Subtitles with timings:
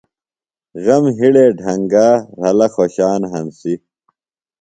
[0.83, 2.07] غمِ ہِڑے ڈھنگا
[2.41, 3.73] رھلہ خوۡشان ہنسی۔